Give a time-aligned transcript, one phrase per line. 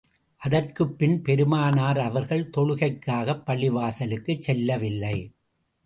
[0.41, 5.17] அதற்குப்பின் பெருமானார் அவர்கள் தொழுகைக்காகப் பள்ளிவாசலுக்குச் செல்லவில்லை.